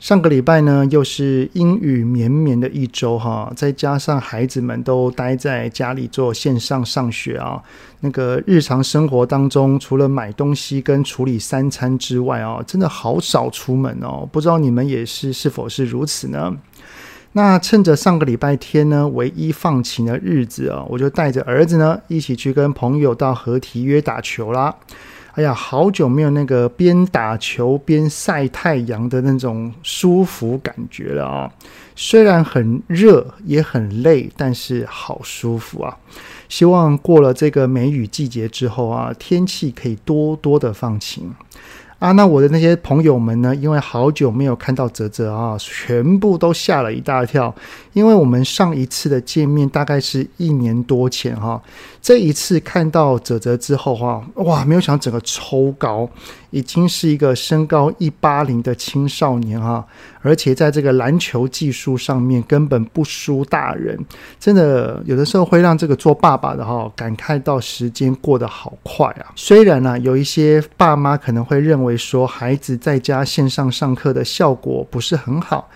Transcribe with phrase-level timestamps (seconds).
[0.00, 7.62] 上个礼拜呢，又是阴雨绵绵的一周哈，再加上孩子们都待在家里做线上上学啊，
[8.00, 14.26] 那个日常生活当中，除了买东西跟处理三餐之外啊，真的好少出门哦。
[14.32, 16.56] 不知道你们也是是否是如此呢？
[17.32, 24.74] 那趁着上个礼拜天呢，唯一放晴的日子啊，我就带着儿子呢，一起去跟朋友到河堤约打球啦。
[25.34, 31.52] 哎呀，好久没有那个边打球边晒太阳的那种舒服感觉了啊！
[31.94, 35.96] 虽然很热也很累，但是好舒服啊！
[36.48, 41.32] 希望过了这个梅雨季节之后啊，天气可以多多的放晴。
[42.00, 43.54] 啊，那我的那些朋友们呢？
[43.54, 47.54] 因为好久没有看到泽泽啊，全部都吓了一大跳。
[47.92, 51.60] 因为我们上一次的见面大概是一年多前哈，
[52.00, 56.08] 这一次看到泽泽之后哈，哇，没有想到整个抽高，
[56.50, 59.86] 已经是一个身高一八零的青少年哈，
[60.22, 63.98] 而且在这个篮球技术上面根本不输大人，
[64.38, 69.32] 真的有的时候会让这个做爸爸的哈感慨到时间过得好快啊。
[69.34, 75.68] 虽然呢，有一些爸妈可能会认为说孩子在家线上上课的效果不是很好。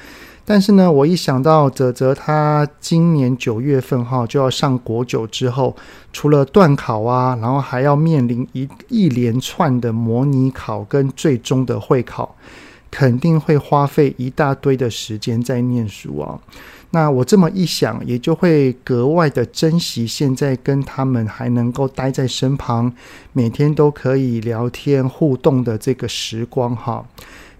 [0.47, 5.75] 但是呢，我一想到泽泽他今年九月份哈就要上国九之后，
[6.13, 12.37] 除了段考啊，然后还要面临一一连串的模拟考跟最终的会考，
[12.91, 16.39] 肯定会花费一大堆的时间在念书啊。
[16.91, 22.93] 那我这么一想，也就会格外的珍惜现在跟他们还能够待在身旁，
[23.33, 27.05] 每天都可以聊天互动的这个时光哈。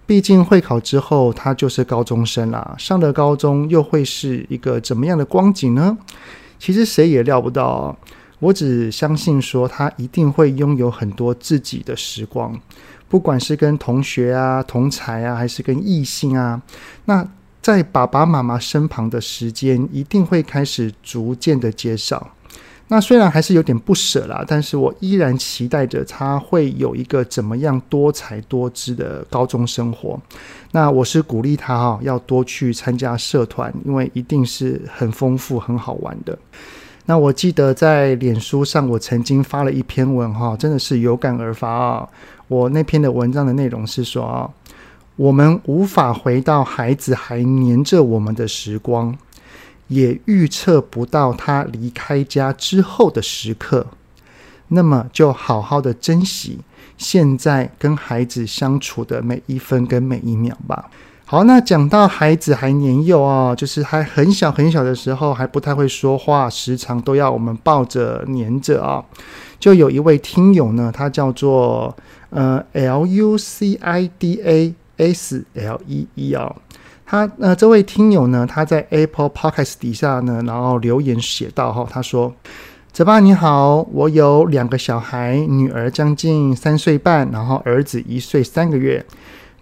[0.05, 2.75] 毕竟会考之后，他就是高中生啦。
[2.77, 5.97] 上了高中，又会是一个怎么样的光景呢？
[6.59, 7.97] 其实谁也料不到。
[8.39, 12.59] 我只相信说，他一定会拥有很多自己的时光，
[13.07, 16.61] 不管是跟同学啊、同才啊，还是跟异性啊。
[17.05, 17.27] 那
[17.61, 22.34] 在爸爸妈妈身旁的时间，一定会开始逐渐的减少。
[22.87, 30.19] 那虽然还是有点不舍啦，但是我依然期待着他会有一个怎么样多才多姿的高中生活。
[30.71, 36.37] 那我是鼓励他哈，要多去参加社团，因为一定是很丰富、很好玩的。
[37.07, 42.07] 那我记得在脸书上，我曾经发了一篇文哈，真的是有感而发啊。
[42.47, 44.47] 我那篇的文章的内容是说啊，
[45.15, 49.15] 我们无法回到孩子还黏着我们的时光。
[49.87, 53.87] 也预测不到他离开家之后的时刻，
[54.69, 56.59] 那么就好好的珍惜
[56.97, 60.89] 现在跟孩子相处的每一分跟每一秒吧。
[61.27, 69.03] 好，那讲到孩子还年幼啊，就是还很小很小的时候，还不太会说话，时常都要我们抱着黏着啊。
[69.59, 71.95] 就有一位听友呢，他叫做
[72.29, 76.55] 呃 L U C I D A S L E E 啊。
[77.05, 82.33] 他呃，这位听友呢，他在 Apple Podcast 底下呢，然后留言写道哈，他说
[82.91, 89.05] ：“泽爸你好，我有两个小孩，女儿将近三岁半，然后儿子一岁三个月。”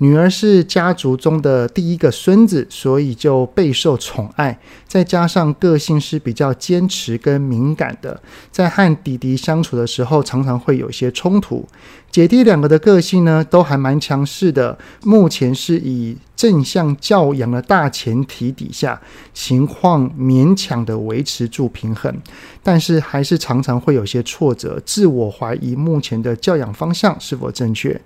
[0.04, 4.60] 女儿是家族中的第一个孙子，所以就备受宠爱。
[4.86, 8.22] 再加上个性是比较坚持跟敏感的，
[8.52, 11.66] 在和弟弟相处的时候，常常会有些冲突。
[12.12, 14.78] 姐弟两个的个性呢，都还蛮强势的。
[15.06, 19.02] 目前是以正向教养的大前提底下，
[19.34, 22.14] 情况勉强的维持住平衡，
[22.62, 28.02] 但是还是常常会有些挫折，自我怀疑目前的教养方向是否正确。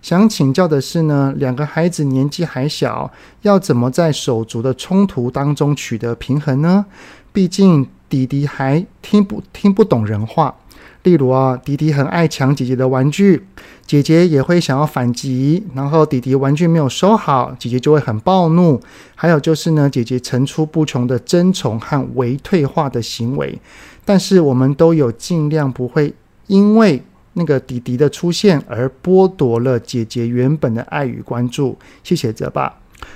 [0.00, 3.10] 想请教的是呢，两个孩子年纪还小，
[3.42, 6.86] 要怎么在手足的冲突当中取得平衡呢？
[7.32, 10.54] 毕竟弟弟还听不听不懂人话，
[11.02, 13.44] 例如啊，弟弟很爱抢姐姐的玩具，
[13.86, 18.80] 姐姐也会想要反击，然后弟弟玩具没有收好，姐姐就会很暴怒。
[19.16, 23.58] 还有就是呢，姐姐层出不穷的争宠和微退化的行为，
[24.04, 26.14] 但是我们都有尽量不会
[26.46, 27.02] 因为。
[27.38, 32.74] 那个弟弟的出现而剥夺了姐姐原本的爱与关注，谢谢泽爸。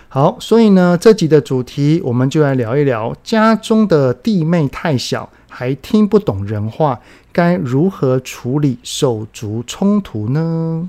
[0.09, 7.01] 好，所以呢，这集的主题我们就来聊一聊，家中的弟妹太小，还听不懂人话，
[7.33, 10.89] 该如何处理手足冲突呢？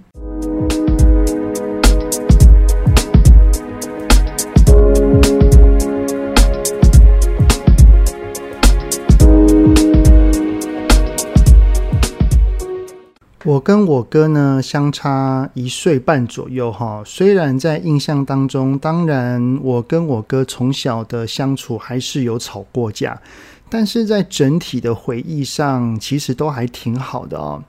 [13.45, 23.21] 我跟我哥呢相差一岁半左右哈，虽然在印象当中，当然我跟我哥从小的相处还是有吵过架，
[23.69, 27.61] 但是在整体的回忆上，其实都还挺好的哦。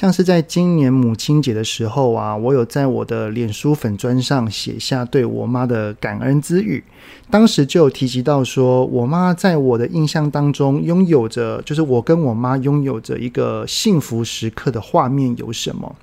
[0.00, 6.82] 像是在今年母亲节的时候啊，我有在我的脸书粉砖上写下对我妈的感恩之语。
[7.28, 15.94] 当时就有提及到说，我妈在我的印象当中拥有着，就是我跟我妈拥有着一个幸福时刻的画面有什么？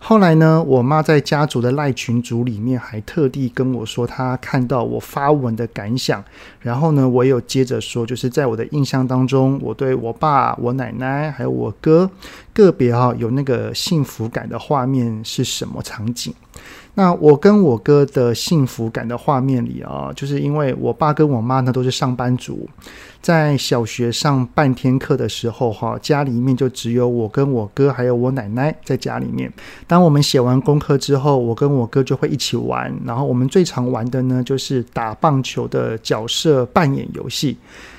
[0.00, 6.24] 后来呢，我妈在家族的赖群组里面还特地跟我说，她看到我发文的感想。
[6.60, 12.08] 然后呢，我有接着说，就是在我的印象当中，我对我爸、我奶奶还有我哥
[12.52, 16.32] 个别哈有那个幸福感的画面是什么场景？
[16.98, 22.68] 那我跟我哥的幸福感的画面里啊，就是因为我爸跟我妈呢都是上班族。
[23.22, 29.48] 在小学上半天课的时候，哈，家里面就只有我跟我哥还有我奶奶在家里面。
[29.86, 32.92] 当我们写完功课之后，我跟我哥就会一起玩。
[33.04, 37.56] 然后我们最常玩的呢，就是打棒球的角色扮演游戏。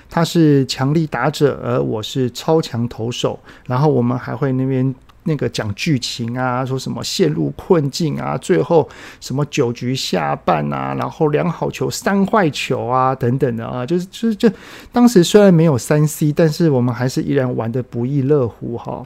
[0.10, 3.40] 他是强力打者，而我是超强投手。
[3.66, 4.94] 然后我们还会那边。
[5.24, 8.88] 那个讲剧情啊，说什么陷入困境啊，最后
[9.20, 14.50] 什么九局下半啊，然后两好球三坏球啊，等等的啊，就是就是就
[14.92, 19.06] 当时虽然没有三 C，但是我们还是依然玩得不亦乐乎哈。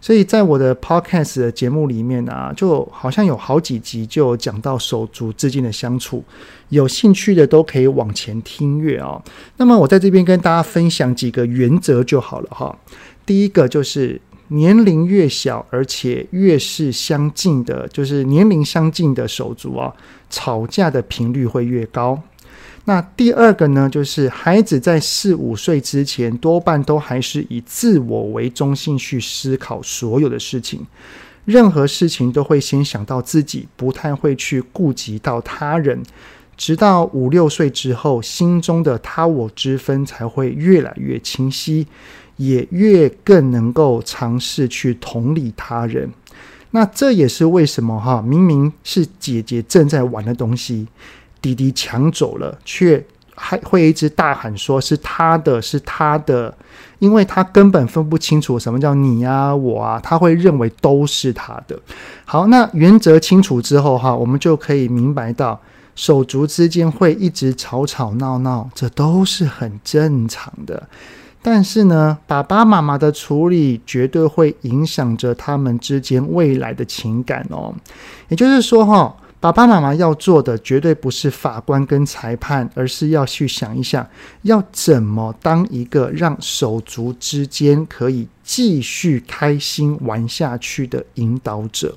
[0.00, 6.24] 所以在我的 Podcast 的节目里面啊，就好像有好几集就讲到手足之间的相处，
[6.68, 9.20] 有兴趣的都可以往前听阅啊。
[9.56, 12.78] 那么我在这边跟大家分享几个原则就好了哈。
[13.26, 14.18] 第一个就是。
[14.48, 19.92] 年龄越小，而且越是相近的，就是年龄相近的手足啊，
[20.30, 22.20] 吵架的频率会越高。
[22.84, 30.86] 那第二个呢，就是孩子在四五岁之前，多半都还是以自我为中心去思考所有的事情，
[31.44, 36.02] 任何事情都会先想到自己，不太会去顾及到他人。
[36.56, 41.86] 直到五六岁之后，心中的他我之分才会越来越清晰。
[42.38, 46.10] 也越更能够尝试去同理他人，
[46.70, 50.86] 那这也是为什么哈，明明是姐姐正在玩的东西，
[51.42, 53.04] 弟弟抢走了，却
[53.34, 56.56] 还会一直大喊说是他的，是他的，
[57.00, 61.78] 因为他根本分不清楚什么叫你啊我啊，他会认为都是他的。
[62.24, 65.60] 好，那原则清楚之后哈，我们就可以明白到
[65.96, 70.88] 手足之间会一直吵吵闹闹，这都是很正常的。
[71.40, 77.74] 但是呢，爸爸妈妈的处理绝对会影响着他们之间未来的情感哦。
[78.28, 84.06] 也就是说，哈，爸爸妈妈要做的绝对不是法官跟裁判，而是要去想一想，
[84.42, 91.94] 要怎么当一个让手足之间可以继续开心玩下去的引导者。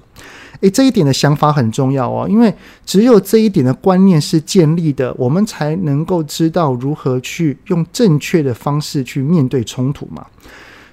[0.61, 2.53] 诶，这一点的想法很重要哦，因为
[2.85, 10.25] 只有这一点的观念是建立的，我们才能够知道如何去用正确的方式去面对冲突嘛。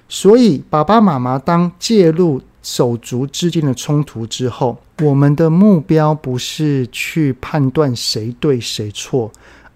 [0.07, 9.31] 所以，爸爸妈妈当介入手足之间的冲突之后，我们的目标不是去判断谁对谁错。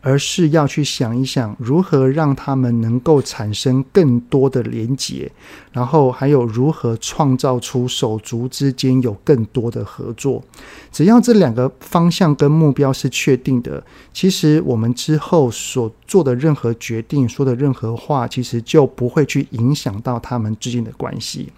[0.05, 5.31] 而是要去想一想，如何让他们能够产生更多的连结，
[5.72, 10.43] 然后还有如何创造出手足之间有更多的合作。
[10.91, 13.81] 只要这两个方向跟目标是确定的，
[14.12, 21.50] 其实我们之后所做的任何决定、说的任何话，其实就不会去影响到他们之间的关系。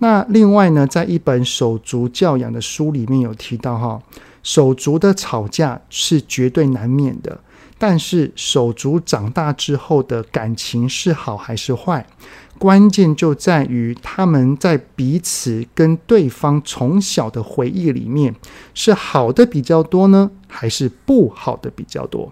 [0.00, 4.02] 那另外呢，在一本手足教养的书里面有提到，哈，
[4.42, 7.40] 手足的吵架是绝对难免的。
[7.82, 12.06] 但是手足长大之后的感情是好还是坏，
[12.58, 18.34] 关键就在于他们在彼此跟对方从小的回忆里面
[18.74, 22.30] 是好的比较多呢，还是不好的比较多？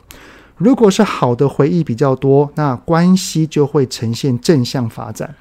[0.58, 5.34] 如果是好的回忆比较多，那关系就会呈现正向发展。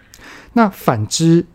[0.54, 1.46] 那反之，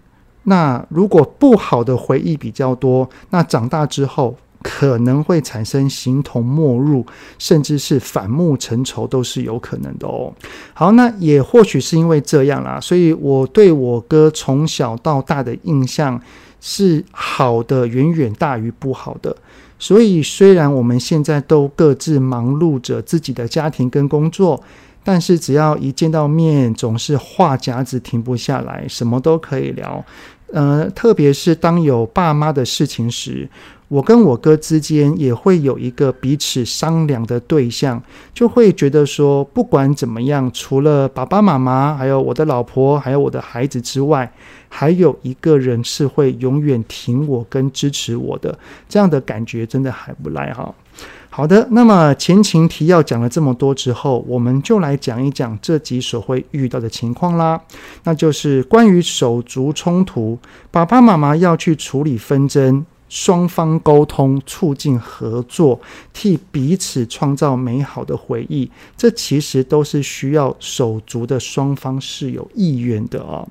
[0.42, 4.36] 那如果不好的回忆比较多，那长大之后。
[4.62, 7.04] 可能会产生形同陌路，
[7.38, 10.32] 甚至是反目成仇，都是有可能的哦。
[10.72, 16.20] 好，那也或许是因为这样啦，所以我对我哥从小到大的印象
[16.60, 19.36] 是好的，远远大于不好的。
[19.78, 24.62] 所以虽然我们现在都各自忙碌着自己的家庭跟工作，
[25.02, 30.04] 但是只要一见到面，总是话匣子停不下来，什么都可以聊。
[30.52, 33.48] 呃，特别是当有爸妈的事情时。
[33.92, 44.32] 我跟我哥之间也会有一个彼此商量的对象，就会觉得说，不管怎么样，除了爸爸妈妈，还有我的老婆，还有我的孩子之外，
[44.70, 48.58] 还有一个人是会永远挺我跟支持我的，
[48.88, 50.74] 这样的感觉真的还不赖哈。
[51.28, 57.60] 好的，那么前情提要讲了这么多之后，我们就来讲一讲这集所会遇到的情况啦，
[58.04, 60.38] 那就是关于手足冲突，
[60.70, 62.86] 爸爸妈妈要去处理纷争。
[63.14, 65.78] 双方沟通，促进合作，
[66.14, 73.46] 替彼此创造美好的回忆，这其实都是需要手足的双方是有意愿的哦。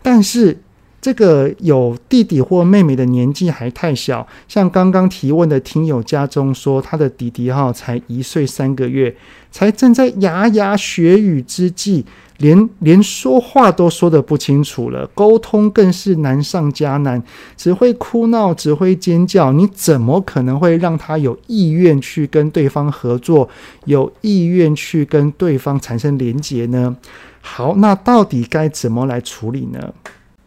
[0.00, 0.58] 但是，
[1.02, 9.14] 这个有弟弟或妹妹的年纪还太小，像刚刚提问的听友家中说，他的弟弟哈才一岁三个月，
[9.50, 12.06] 才正在牙牙学语之际。
[12.38, 17.22] 连连说话都说得不清楚了，沟通更是难上加难，
[17.56, 23.48] 只会哭闹，只会尖叫，你怎么可能会让他有意愿去跟对方合作，
[23.84, 26.96] 有意愿去跟对方产生连结呢？
[27.40, 29.94] 好，那到底该怎么来处理呢？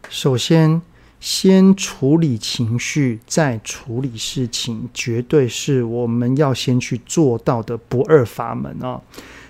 [0.09, 0.81] 首先，
[1.19, 8.99] 先处理情绪，再处理事情，绝对是我们要先去做到的不二法门啊。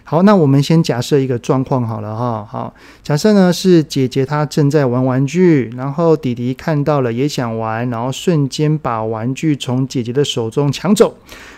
[0.09, 2.47] 好，那我们先假设一个状况好了哈。
[2.49, 2.73] 好，
[3.03, 11.13] 假设呢是姐姐她正在玩玩具，然后弟弟看到了也想玩，然后瞬间把玩具从姐姐的手中抢走，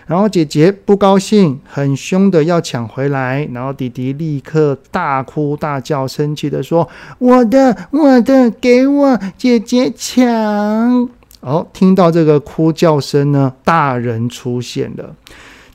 [0.08, 6.90] 然后姐姐不高兴，很凶的要抢回来，然后弟弟立刻大哭大叫，生气的说
[7.20, 11.08] ：“我的，我的，给我，姐姐抢！”
[11.42, 15.14] 哦，听到这个哭叫声呢，大人出现了。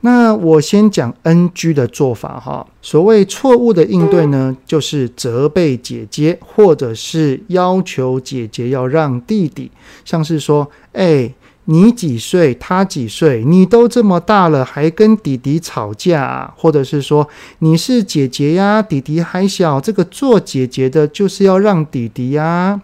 [0.06, 2.66] 那我先讲 NG 的做法哈。
[2.82, 9.70] 所谓错误的应对呢，就是责备姐姐，或者是要求姐姐要让弟弟，
[10.04, 11.32] 像是说，哎，
[11.64, 12.54] 你几岁？
[12.56, 13.42] 他几岁？
[13.46, 16.52] 你都这么大了，还跟弟弟吵架啊？
[16.54, 17.26] 或者是说，
[17.61, 22.82] 你是姐姐呀，弟弟还小，这个做姐姐的就是要让弟弟呀。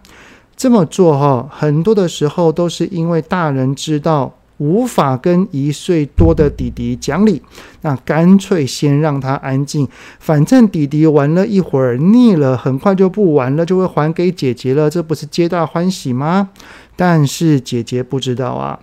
[0.57, 4.33] 这么做哈，很多的时候都是因为大人知道。
[4.61, 7.41] 无法跟一岁多的弟弟讲理，
[7.81, 9.87] 那干脆先让他安静。
[10.19, 16.49] 反正弟弟玩了一会儿腻了，很快就不玩了，就会还给姐姐了，这不是皆大欢喜吗？
[16.95, 18.79] 但是姐姐不知道啊。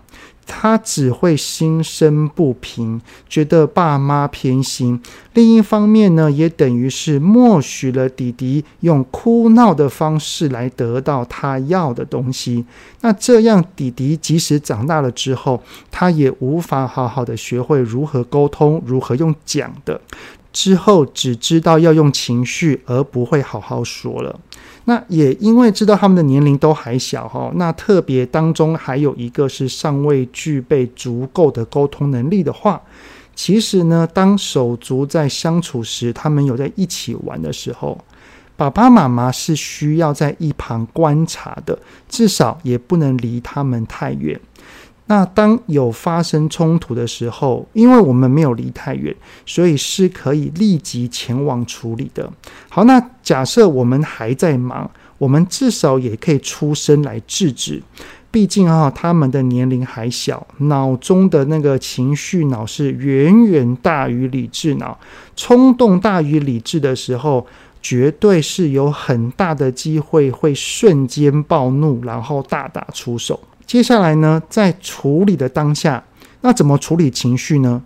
[0.50, 5.00] 他只会心生不平，觉得爸妈偏心。
[5.34, 12.64] 另一方面呢，也等于是默许了弟弟用哭闹的方式来得到他要的东西。
[13.02, 20.00] 那这样，弟弟即使长大了之后，他也无法好好的学会如何沟通，如何用讲的。
[20.58, 24.40] 之后只知道要用情绪，而不会好好说了。
[24.86, 32.82] 那也因为知道他们的年龄都还小哈，那特别当中还有一个是尚未具备足够的沟通能力的话，
[33.36, 37.96] 其实呢，当手足在相处时，他们有在一起玩的时候，
[38.56, 44.40] 爸爸妈妈是需要在一旁观察的，至少也不能离他们太远。
[45.08, 52.30] 那当有发生冲突的时候，因为我们没有离太远，所以是可以立即前往处理的。
[52.68, 57.82] 好，那假设我们还在忙，我们至少也可以出声来制止。
[58.30, 64.98] 毕竟啊，他们的年龄还小，脑中的那个情绪脑是远远大于理智脑，
[65.34, 67.46] 冲动大于理智的时候，
[67.80, 73.40] 绝对是有很大的机会会瞬间暴怒，然后大打出手。
[73.68, 76.02] 接下来呢，在处理的当下，
[76.40, 77.82] 那怎么处理情绪呢？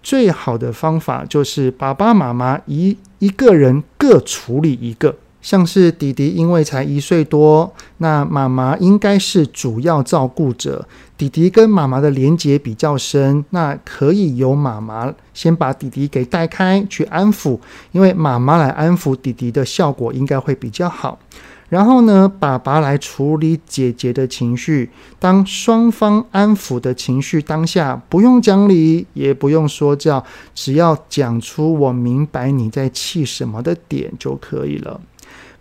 [0.00, 5.16] 最好的方法就是爸爸妈妈一一个人各处理一个。
[5.42, 10.86] 像是弟弟因为才一岁多，那妈妈应该是主要照顾者。
[11.18, 17.58] 弟弟跟妈妈的连结比较深，那可以由妈妈先把弟弟给带开去安抚，
[17.90, 21.18] 因为妈妈来安抚弟弟的效果应该会比较好。
[21.68, 24.90] 然后呢，爸爸来处理姐姐的情绪。
[25.18, 35.00] 当双方安抚的情绪当下，不用讲理，也不用说教，只要讲出“我明白你在气什么”的点就可以了。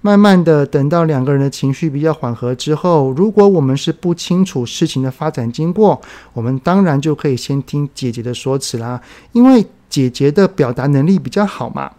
[0.02, 6.00] 慢慢的，等到两个人的情绪比较缓和之后，如果我们是不清楚事情的发展经过，
[6.34, 11.90] 我们当然就可以先听姐姐的说辞啦，因为姐姐的表达能力比较好嘛。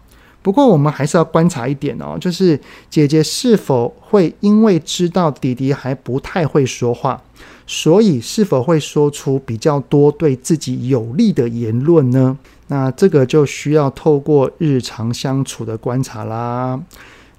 [0.45, 7.19] 不过，我们还是要观察一点哦，就是姐姐是否会因为知道弟弟还不太会说话，
[7.65, 12.37] 所以是否会说出比较多对自己有利的言论呢？
[12.67, 16.79] 那这个就需要透过日常相处的观察啦。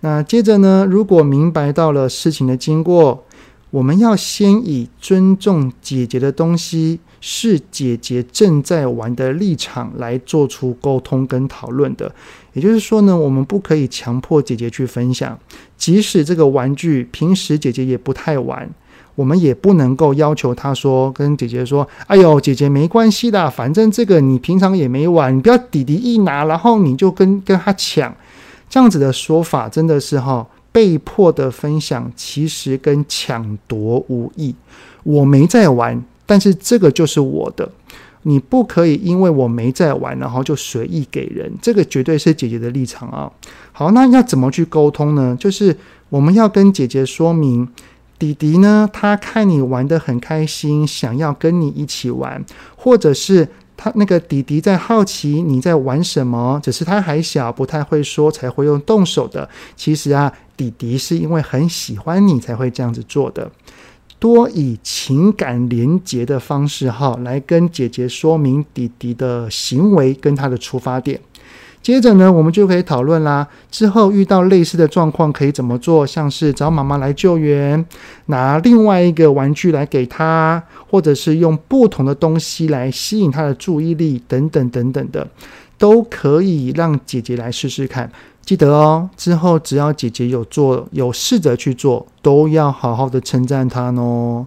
[0.00, 3.24] 那接着呢，如果明白到了事情的经过，
[3.70, 12.14] 我们要先以尊重姐姐的东西是姐姐正在玩的立场来做出沟通跟讨论的。
[12.52, 15.38] 也就是说呢，我们不可以强迫姐姐去分享，
[15.76, 18.68] 即使这个玩具平时姐姐也不太玩。
[19.14, 28.14] 我们也不能够要求他说，跟姐姐说：“哎呦，姐姐没关系的，反正这个你平常也没玩，你不要弟弟一拿，然后你就跟跟他抢。”
[28.68, 34.54] 这样子的说法真的是哈，被迫的分享，其实跟抢夺无异。
[35.02, 37.70] 我没在玩，但是这个就是我的，
[38.22, 41.50] 你不可以因为我没在玩，然后就随意给人。
[41.62, 43.30] 这个绝对是姐姐的立场啊。
[43.72, 45.36] 好，那要怎么去沟通呢？
[45.38, 45.76] 就是
[46.08, 47.68] 我们要跟姐姐说明。
[48.18, 52.42] 弟弟呢，他看你玩得很开心，想要跟你一起玩，
[52.74, 59.46] 或者是他那个弟弟在好奇你在玩什么，只是他还小，不太会说，才会用动手的。
[59.76, 63.50] 其实啊，弟弟是因为很喜欢你才会这样子做的。
[64.18, 71.20] 多以情感连结的方式哈，来跟姐姐说明弟弟的行为跟他的出发点。
[71.82, 73.46] 接着呢，我们就可以讨论啦。
[73.70, 76.04] 之后遇到类似的状况，可以怎么做？
[76.04, 77.86] 像是找妈妈来救援，
[78.26, 85.28] 拿另外一个玩具来给他，或者是用不同的东西来吸引他的注意力，等等等等的，
[85.78, 88.10] 都可以让姐姐来试试看。
[88.46, 94.46] 记得哦，之后只要姐姐有做，有试着去做，都要好好的称赞她哦。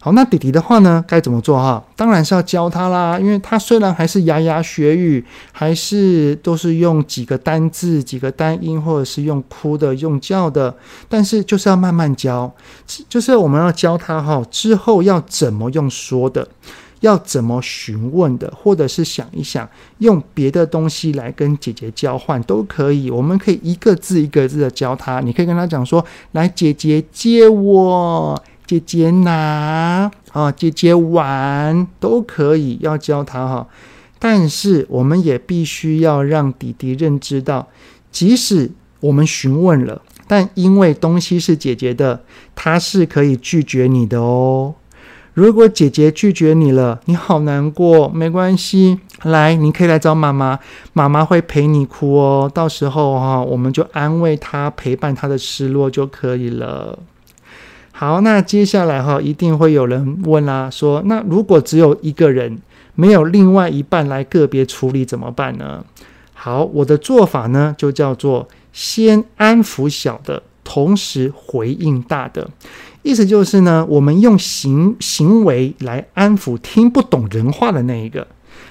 [0.00, 1.82] 好，那弟弟的话呢，该怎么做哈？
[1.96, 10.72] 当然是要教他啦，因为他虽然还是牙牙学语，还是都是用几个单字、几个单音，或者是用哭的、用叫的，
[11.08, 12.50] 但是就是要慢慢教，
[13.08, 16.46] 就是我们要教他哈，之后要怎么用说的，
[17.00, 23.10] 要怎么询问的，或者是想一想用别的东西来跟姐姐交换都可以。
[23.10, 33.66] 我们可以一个字一个字的教他，你可以跟他讲说：“来，姐姐接我。”姐姐拿啊，姐姐玩都可以，要教他哈。
[34.18, 37.66] 但是我们也必须要让弟弟认知到，
[38.12, 42.22] 即使我们询问了，但因为东西是姐姐的，
[42.54, 44.74] 他是可以拒绝你的哦。
[45.38, 50.58] 如果姐姐拒绝你了，你好难过，没关系，来，你可以来找妈妈，
[50.92, 52.50] 妈妈会陪你哭哦。
[52.52, 56.98] 到时候哈，我们就安慰她，陪伴她的失落就可以了。
[57.92, 62.58] 好，那接下来哈，一定会有人问啦，说那如果只有一个人，
[62.96, 65.84] 没有另外一半来个别处理怎么办呢？
[66.34, 72.50] 好，我的做法呢，就叫做先安抚小的，同时回应大的，
[73.02, 78.26] 意思就是呢，我们用行行为来安抚听不懂人话的那一个，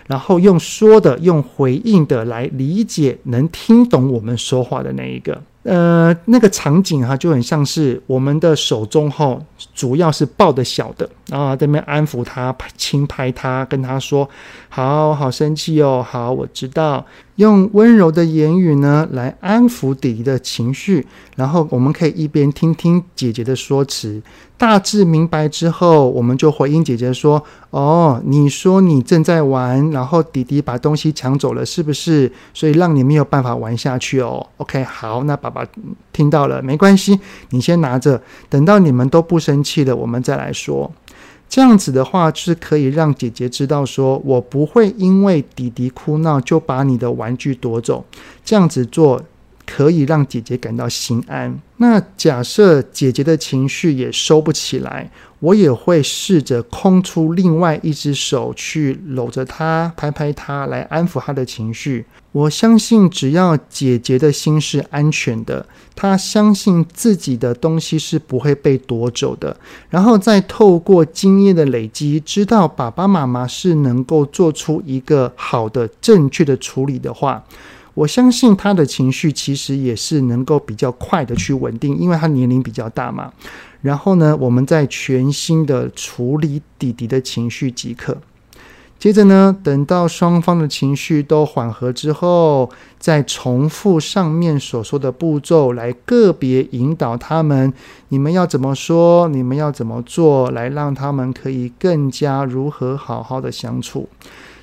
[0.07, 5.41] 然后用说的、用回应的来理解能听懂我们说话的那一个。
[5.63, 9.37] 呃，那个场景哈，就很像是我们的手中哈，
[9.73, 14.29] 主要是抱的小的，然后在那边安抚他、轻拍他，跟他说
[14.69, 24.19] ：“好好生气哦，好，我知道。”用温柔的言语呢，来安抚弟弟的情绪，然后我们可以一边听听姐姐的说辞，
[24.57, 32.31] 大致明白之后，我们就回应姐姐说：“哦，你说你正在玩，然后弟弟把东西抢走了，是不是？
[32.55, 34.43] 所以让你没有办法玩下去哦。
[34.57, 35.63] ”OK，好，那爸爸
[36.11, 37.19] 听到了，没关系，
[37.51, 40.91] 你先拿着，等到你们都不生气了，我们再来说。
[41.49, 48.05] 这样子的话，是可以让姐姐知道说，我不会因为弟弟哭闹就把你的玩具夺走。
[48.43, 49.23] 这样子做
[49.65, 51.59] 可以让姐姐感到心安。
[51.77, 62.05] 那假设姐姐的情绪也收不起来，我也会试着空出另外一只手去搂着她，拍拍她，来安抚她的情绪。
[62.31, 69.55] 我相信，只要姐姐的心是安全的，她相信自己的东西是不会被夺走的。
[69.89, 77.43] 然后再透过经验的累积，知道爸爸妈妈是能够做出一个好的、正确的处理的话，
[77.97, 83.33] 我相信他的情绪其实也是能够比较快的去稳定，因为他年龄比较大嘛。
[83.81, 88.15] 然后呢，我们再全心的处理弟弟的情绪即可。
[88.99, 97.73] 接着呢，等到双方的情绪都缓和之后，再重复上面所说的步骤，来个别引导他们。
[98.09, 99.27] 你们要怎么说？
[99.29, 100.51] 你们要怎么做？
[100.51, 104.07] 来让他们可以更加如何好好的相处。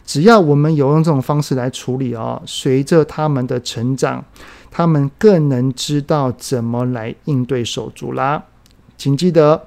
[0.05, 4.25] 只要我们有用这种方式来处理哦，随着他们的成长，
[4.71, 8.45] 他们更能知道怎么来应对手足啦。
[8.97, 9.67] 请记得，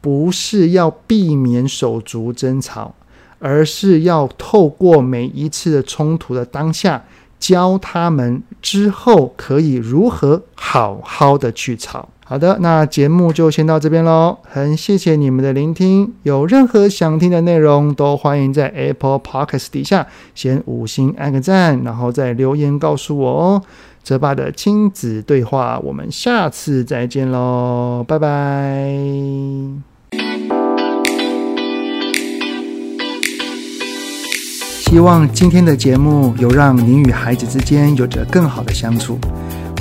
[0.00, 2.94] 不是要避免手足争吵。
[3.40, 7.04] 而是要透过每一次的冲突的当下，
[7.38, 12.08] 教他们之后可以如何好好的去吵。
[12.26, 14.38] 好的，那节目就先到这边喽。
[14.42, 23.62] 很谢谢你们的聆听，有任何想听的内容，都欢迎在 Apple Podcast 底下先五星按个赞，然后再留言告诉我哦。
[24.02, 28.88] 泽爸的亲子对话，我们下次再见喽，拜拜。
[34.80, 39.18] 希望今天的节目有让您与孩子之间有着更好的相处。